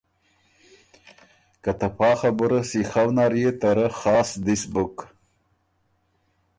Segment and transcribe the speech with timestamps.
[1.63, 4.95] که ته پا خبُره سیخؤ نر يې ته رۀ خاص دِس بُک